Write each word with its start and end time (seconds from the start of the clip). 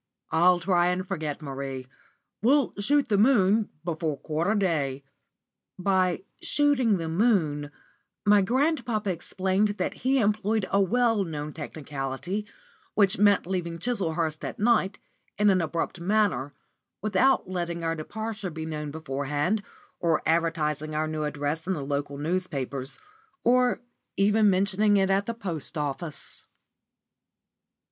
I'll 0.31 0.59
try 0.59 0.87
and 0.87 1.07
forget 1.07 1.43
Marie. 1.43 1.85
We'll 2.41 2.73
'shoot 2.79 3.07
the 3.07 3.19
moon' 3.19 3.69
before 3.85 4.17
quarter 4.17 4.55
day." 4.55 5.03
By 5.77 6.23
"shooting 6.41 6.97
the 6.97 7.07
moon," 7.07 7.69
my 8.25 8.41
grandpapa 8.41 9.11
explained 9.11 9.67
that 9.77 9.93
he 10.01 10.17
employed 10.17 10.65
a 10.71 10.81
well 10.81 11.23
known 11.23 11.53
technicality 11.53 12.47
which 12.95 13.19
meant 13.19 13.45
leaving 13.45 13.77
Chislehurst 13.77 14.43
at 14.43 14.57
night, 14.57 14.97
in 15.37 15.51
an 15.51 15.61
abrupt 15.61 15.99
manner, 15.99 16.55
without 17.03 17.47
letting 17.47 17.83
our 17.83 17.93
departure 17.93 18.49
be 18.49 18.65
known 18.65 18.89
beforehand 18.89 19.61
or 19.99 20.23
advertising 20.25 20.95
our 20.95 21.07
new 21.07 21.25
address 21.25 21.67
in 21.67 21.73
the 21.73 21.85
local 21.85 22.17
newspapers, 22.17 22.99
or 23.43 23.81
even 24.17 24.49
mentioning 24.49 24.97
it 24.97 25.11
at 25.11 25.27
the 25.27 25.35
post 25.35 25.77
office. 25.77 26.47